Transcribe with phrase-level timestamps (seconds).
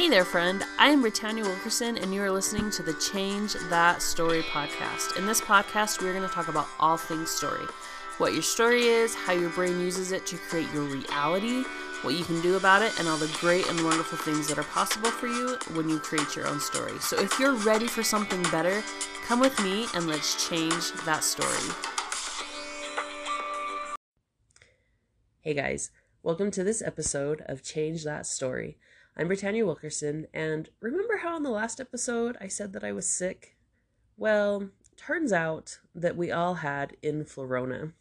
[0.00, 0.64] Hey there, friend.
[0.78, 5.18] I am Brittania Wilkerson, and you are listening to the Change That Story podcast.
[5.18, 7.66] In this podcast, we're going to talk about all things story
[8.16, 11.64] what your story is, how your brain uses it to create your reality,
[12.00, 14.62] what you can do about it, and all the great and wonderful things that are
[14.62, 16.98] possible for you when you create your own story.
[17.00, 18.82] So if you're ready for something better,
[19.26, 21.74] come with me and let's change that story.
[25.42, 25.90] Hey guys,
[26.22, 28.78] welcome to this episode of Change That Story.
[29.16, 33.08] I'm Brittania Wilkerson, and remember how in the last episode I said that I was
[33.08, 33.56] sick?
[34.16, 37.92] Well, turns out that we all had influenza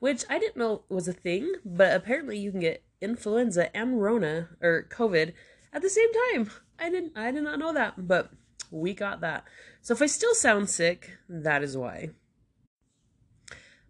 [0.00, 4.48] which I didn't know was a thing, but apparently you can get influenza and Rona
[4.60, 5.32] or COVID
[5.72, 6.50] at the same time.
[6.78, 8.32] I didn't I did not know that, but
[8.70, 9.44] we got that.
[9.82, 12.10] So if I still sound sick, that is why.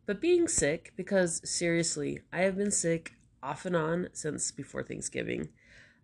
[0.04, 5.50] But being sick, because seriously, I have been sick off and on since before Thanksgiving.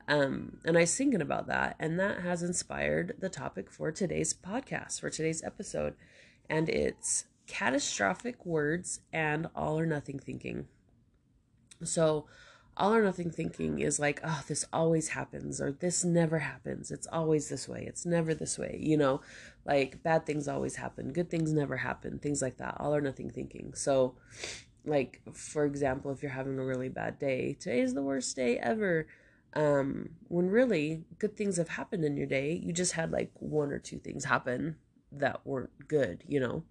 [0.09, 4.33] Um, and I was thinking about that, and that has inspired the topic for today's
[4.33, 5.95] podcast, for today's episode.
[6.49, 10.67] And it's catastrophic words and all or nothing thinking.
[11.83, 12.27] So,
[12.77, 16.91] all or nothing thinking is like, oh, this always happens, or this never happens.
[16.91, 17.85] It's always this way.
[17.87, 18.79] It's never this way.
[18.81, 19.23] You know,
[19.65, 22.77] like bad things always happen, good things never happen, things like that.
[22.79, 23.73] All or nothing thinking.
[23.75, 24.15] So,
[24.85, 28.59] like, for example, if you're having a really bad day, today is the worst day
[28.59, 29.07] ever.
[29.57, 33.73] Um, when really good things have happened in your day, you just had like one
[33.73, 34.77] or two things happen
[35.11, 36.63] that weren't good, you know.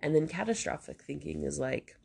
[0.00, 1.96] And then catastrophic thinking is like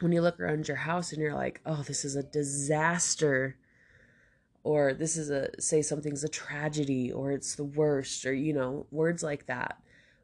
[0.00, 3.56] when you look around your house and you're like, oh, this is a disaster.
[4.62, 8.86] Or this is a, say something's a tragedy or it's the worst, or, you know,
[8.90, 9.80] words like that.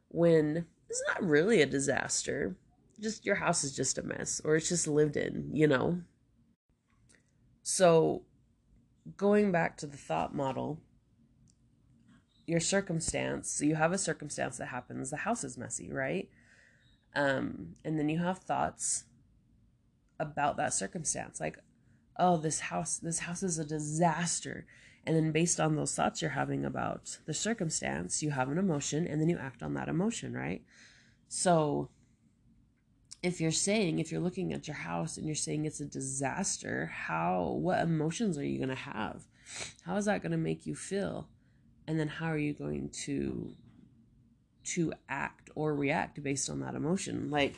[0.09, 2.55] When it's not really a disaster,
[2.99, 6.01] just your house is just a mess or it's just lived in, you know?
[7.63, 8.23] So,
[9.17, 10.79] going back to the thought model,
[12.45, 16.29] your circumstance, so you have a circumstance that happens, the house is messy, right?
[17.15, 19.05] Um, and then you have thoughts
[20.19, 21.57] about that circumstance, like,
[22.17, 24.65] oh, this house, this house is a disaster.
[25.05, 29.05] And then based on those thoughts you're having about the circumstance, you have an emotion
[29.07, 30.61] and then you act on that emotion, right?
[31.27, 31.89] So
[33.23, 36.91] if you're saying, if you're looking at your house and you're saying it's a disaster,
[36.93, 39.23] how, what emotions are you going to have?
[39.85, 41.29] How is that going to make you feel?
[41.87, 43.55] And then how are you going to
[44.63, 47.29] to act or react based on that emotion.
[47.29, 47.55] Like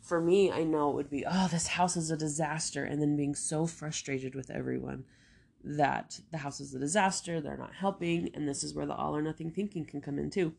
[0.00, 3.16] for me, I know it would be, oh, this house is a disaster, and then
[3.16, 5.04] being so frustrated with everyone
[5.64, 9.16] that the house is a disaster, they're not helping, and this is where the all
[9.16, 10.54] or nothing thinking can come in too.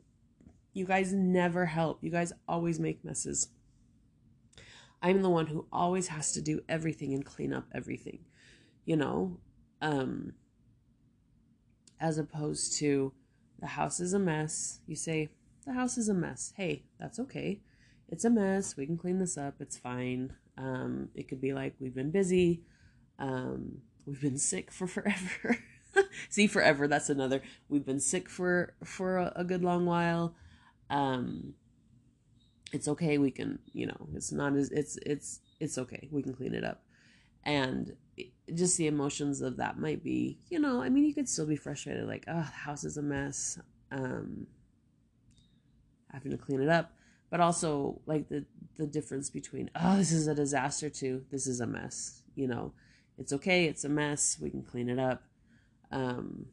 [0.74, 2.03] You guys never help.
[2.03, 3.50] You guys always make messes.
[5.02, 8.20] I'm the one who always has to do everything and clean up everything.
[8.86, 9.40] You know,
[9.82, 10.34] um
[12.00, 13.14] as opposed to
[13.60, 14.80] the house is a mess.
[14.88, 15.30] You say,
[15.66, 16.54] the house is a mess.
[16.56, 17.60] Hey, that's okay.
[18.08, 18.76] It's a mess.
[18.78, 19.56] We can clean this up.
[19.60, 20.34] It's fine.
[20.58, 22.64] Um, it could be like we've been busy.
[23.20, 25.60] Um, we've been sick for forever.
[26.30, 26.88] See, forever.
[26.88, 27.42] That's another.
[27.68, 30.36] We've been sick for for a, a good long while.
[30.90, 31.54] Um,
[32.72, 33.18] it's okay.
[33.18, 36.07] We can, you know, it's not as it's it's it's okay.
[36.12, 36.84] We can clean it up,
[37.44, 37.96] and
[38.53, 41.56] just the emotions of that might be, you know, I mean, you could still be
[41.56, 43.59] frustrated, like, oh, the house is a mess.
[43.91, 44.47] Um,
[46.12, 46.91] having to clean it up,
[47.30, 48.46] but also like the
[48.78, 52.22] the difference between oh this is a disaster to this is a mess.
[52.36, 52.74] You know,
[53.18, 54.38] it's okay, it's a mess.
[54.40, 55.24] We can clean it up,
[55.91, 56.46] um,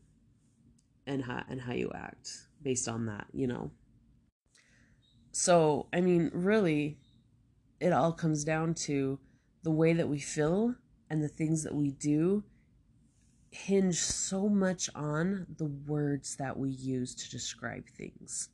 [1.06, 2.30] and how and how you act
[2.62, 3.26] based on that.
[3.32, 3.70] You know.
[5.38, 6.96] So I mean, really,
[7.78, 9.18] it all comes down to
[9.64, 10.74] the way that we feel
[11.10, 12.42] and the things that we do
[13.50, 18.48] hinge so much on the words that we use to describe things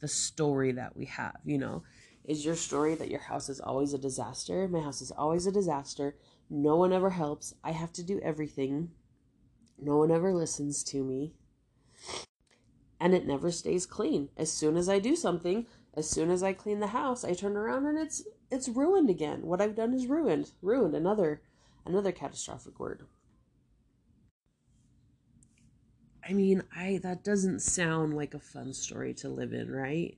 [0.00, 1.82] the story that we have, you know.
[2.26, 4.68] Is your story that your house is always a disaster?
[4.68, 6.14] My house is always a disaster.
[6.50, 7.54] No one ever helps.
[7.64, 8.90] I have to do everything.
[9.80, 11.32] No one ever listens to me.
[13.00, 14.28] And it never stays clean.
[14.36, 15.66] As soon as I do something,
[15.98, 19.42] as soon as I clean the house, I turn around and it's it's ruined again.
[19.42, 20.52] What I've done is ruined.
[20.62, 21.42] Ruined another
[21.84, 23.06] another catastrophic word.
[26.28, 30.16] I mean, I that doesn't sound like a fun story to live in, right?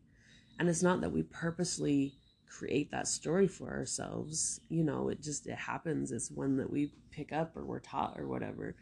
[0.58, 2.12] And it's not that we purposely
[2.46, 4.60] create that story for ourselves.
[4.68, 6.12] You know, it just it happens.
[6.12, 8.76] It's one that we pick up or we're taught or whatever.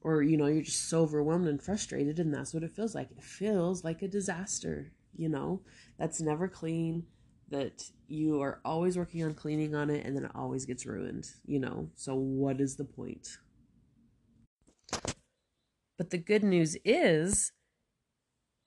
[0.00, 3.10] Or, you know, you're just so overwhelmed and frustrated and that's what it feels like.
[3.10, 5.60] It feels like a disaster, you know,
[5.98, 7.04] that's never clean,
[7.50, 11.26] that you are always working on cleaning on it and then it always gets ruined,
[11.46, 11.90] you know.
[11.94, 13.28] So what is the point?
[15.96, 17.52] But the good news is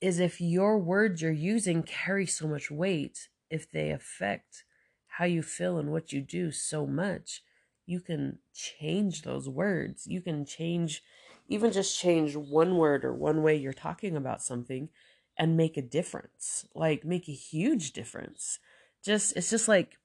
[0.02, 4.64] is if your words you're using carry so much weight, if they affect
[5.08, 7.44] how you feel and what you do so much,
[7.86, 10.08] you can change those words.
[10.08, 11.04] You can change,
[11.48, 14.90] even just change one word or one way you're talking about something
[15.38, 16.66] and make a difference.
[16.76, 18.60] Like, make a huge difference.
[19.04, 19.98] Just, it's just like,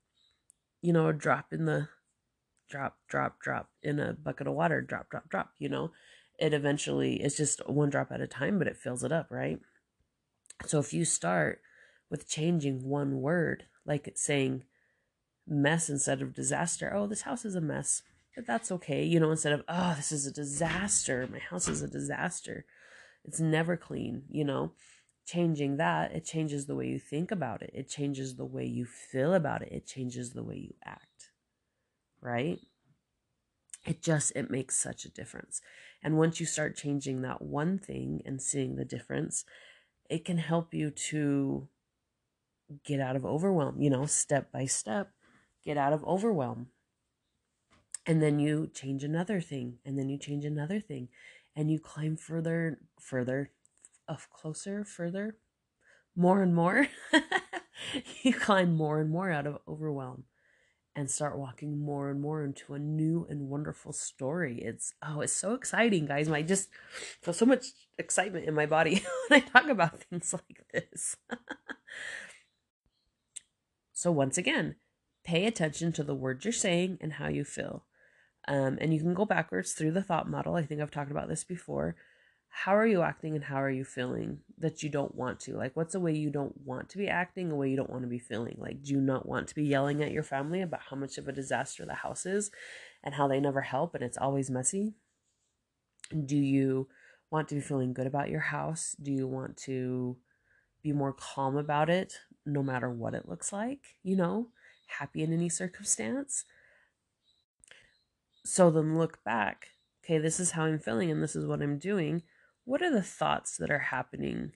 [0.83, 1.89] you know, a drop in the,
[2.69, 5.91] drop, drop, drop in a bucket of water, drop, drop, drop, you know.
[6.39, 9.59] It eventually, it's just one drop at a time, but it fills it up, right?
[10.67, 11.61] So if you start
[12.11, 14.65] with changing one word, like saying
[15.47, 18.03] mess instead of disaster, oh, this house is a mess,
[18.35, 19.05] but that's okay.
[19.05, 22.65] You know, instead of, oh, this is a disaster, my house is a disaster,
[23.25, 24.73] it's never clean, you know.
[25.27, 28.87] Changing that, it changes the way you think about it, it changes the way you
[28.87, 31.31] feel about it, it changes the way you act,
[32.21, 32.61] right?
[33.85, 35.61] It just, it makes such a difference.
[36.03, 39.45] And once you start changing that one thing and seeing the difference,
[40.09, 41.69] it can help you to
[42.85, 45.11] get out of overwhelm, you know, step by step,
[45.65, 46.69] get out of overwhelm.
[48.07, 51.09] And then you change another thing, and then you change another thing,
[51.57, 53.51] and you climb further, further,
[54.09, 55.37] of closer, further,
[56.15, 56.89] more and more.
[58.23, 60.25] you climb more and more out of overwhelm
[60.97, 64.61] and start walking more and more into a new and wonderful story.
[64.63, 66.29] It's oh, it's so exciting, guys.
[66.29, 66.71] I just
[67.21, 67.67] feel so much
[67.99, 71.17] excitement in my body when I talk about things like this.
[73.93, 74.77] so once again,
[75.23, 77.85] pay attention to the words you're saying and how you feel.
[78.49, 80.55] Um, and you can go backwards through the thought model.
[80.55, 81.97] I think I've talked about this before
[82.59, 85.53] how are you acting and how are you feeling that you don't want to?
[85.53, 88.05] Like, what's a way you don't want to be acting, a way you don't want
[88.05, 88.57] to be feeling?
[88.59, 91.29] Like, do you not want to be yelling at your family about how much of
[91.29, 92.51] a disaster the house is
[93.05, 94.95] and how they never help and it's always messy?
[96.11, 96.89] Do you
[97.31, 98.97] want to be feeling good about your house?
[99.03, 100.17] Do you want to
[100.83, 102.15] be more calm about it
[102.47, 103.81] no matter what it looks like?
[104.03, 104.49] You know,
[104.99, 106.47] happy in any circumstance?
[108.47, 109.67] So then look back.
[110.03, 112.23] Okay, this is how I'm feeling and this is what I'm doing
[112.67, 114.53] what are the thoughts that are happening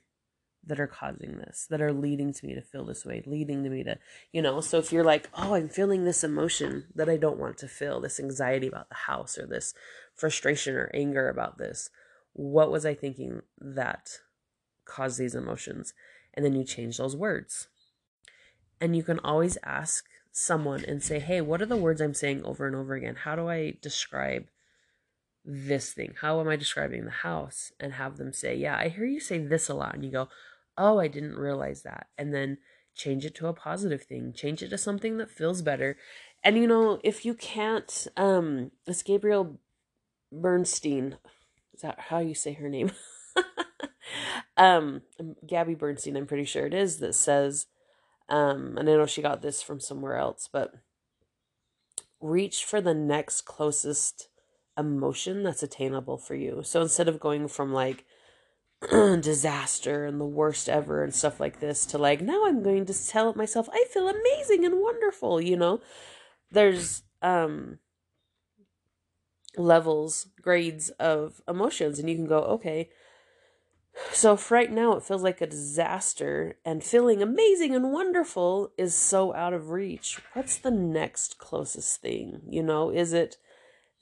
[0.67, 3.71] that are causing this, that are leading to me to feel this way, leading to
[3.71, 3.99] me to,
[4.31, 7.57] you know, so if you're like, oh, I'm feeling this emotion that I don't want
[7.59, 9.73] to feel, this anxiety about the house or this
[10.15, 11.89] frustration or anger about this,
[12.35, 14.19] what was I thinking that
[14.85, 15.95] caused these emotions?
[16.35, 17.69] And then you change those words.
[18.81, 22.45] And you can always ask someone and say, hey, what are the words I'm saying
[22.45, 23.17] over and over again?
[23.17, 24.47] How do I describe
[25.45, 26.15] this thing?
[26.21, 27.73] How am I describing the house?
[27.81, 29.95] And have them say, Yeah, I hear you say this a lot.
[29.95, 30.29] And you go,
[30.77, 32.09] Oh, I didn't realize that.
[32.17, 32.59] And then
[32.95, 35.97] change it to a positive thing, change it to something that feels better.
[36.43, 39.59] And you know, if you can't, um, it's Gabrielle
[40.33, 41.19] Bernstein.
[41.75, 42.93] Is that how you say her name?
[44.57, 45.03] um,
[45.47, 47.67] Gabby Bernstein, I'm pretty sure it is, that says,
[48.29, 50.75] um, and I know she got this from somewhere else, but
[52.21, 54.29] reach for the next closest
[54.81, 56.63] emotion that's attainable for you.
[56.65, 58.05] So instead of going from like
[58.91, 63.07] disaster and the worst ever and stuff like this to like now I'm going to
[63.07, 65.81] tell myself I feel amazing and wonderful, you know.
[66.51, 67.79] There's um
[69.57, 72.89] levels, grades of emotions and you can go, okay,
[74.13, 78.95] so if right now it feels like a disaster and feeling amazing and wonderful is
[78.95, 82.41] so out of reach, what's the next closest thing?
[82.49, 83.37] You know, is it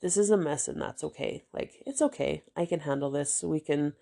[0.01, 1.45] this is a mess and that's okay.
[1.53, 2.43] Like it's okay.
[2.57, 3.43] I can handle this.
[3.43, 3.95] We can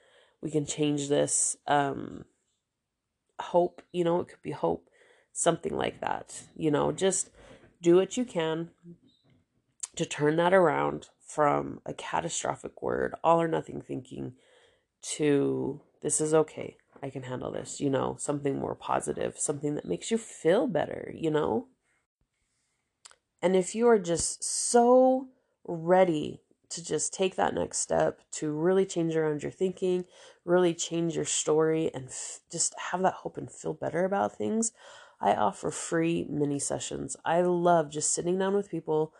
[0.43, 1.57] we can change this.
[1.67, 2.25] Um
[3.39, 4.89] hope you know it could be hope
[5.33, 6.43] something like that.
[6.55, 7.31] You know just
[7.83, 8.71] do what you can
[9.97, 14.35] to turn that around from a catastrophic word all or nothing thinking
[15.03, 16.77] to this is okay.
[17.03, 17.81] I can handle this.
[17.81, 21.69] You know something more positive something that makes you feel better you know?
[23.41, 25.29] And if you are just so
[25.67, 30.05] ready to just take that next step to really change around your thinking,
[30.45, 34.73] really change your story, and f- just have that hope and feel better about things,
[35.21, 37.17] I offer free mini sessions.
[37.25, 39.15] I love just sitting down with people,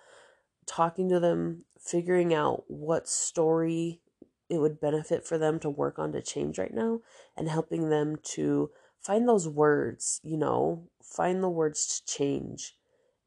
[0.67, 4.01] talking to them, figuring out what story
[4.49, 7.01] it would benefit for them to work on to change right now,
[7.37, 12.75] and helping them to find those words, you know, find the words to change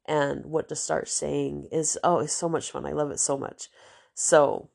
[0.10, 3.38] and what to start saying is oh it's so much fun i love it so
[3.38, 3.70] much
[4.14, 4.70] so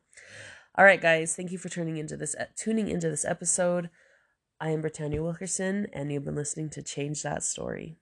[0.75, 3.89] all right guys, thank you for tuning into this tuning into this episode.
[4.59, 7.97] I am Brittania Wilkerson, and you've been listening to Change That Story.